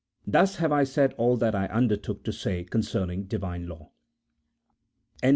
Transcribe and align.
Thus 0.25 0.55
have 0.55 0.71
I 0.71 0.83
said 0.83 1.13
all 1.13 1.37
that 1.37 1.53
I 1.53 1.67
undertook 1.67 2.23
to 2.23 2.33
say 2.33 2.63
concerning 2.63 3.25
Divine 3.25 3.67
law. 3.67 3.91
CHAP. 5.17 5.21
VI. 5.21 5.29